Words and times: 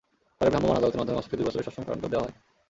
পরে 0.37 0.49
ভ্রাম্যমাণ 0.51 0.77
আদালতের 0.79 0.99
মাধ্যমে 0.99 1.17
মাসুদকে 1.17 1.37
দুই 1.37 1.47
বছরের 1.47 1.65
সশ্রম 1.67 1.83
কারাদণ্ড 1.85 2.05
দেওয়া 2.13 2.25
হয়। 2.25 2.35